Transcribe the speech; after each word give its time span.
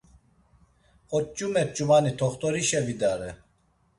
Oç̌ume 1.15 1.63
ç̌umani 1.75 2.11
t̆oxt̆orişe 2.19 2.79
vidare. 2.87 3.31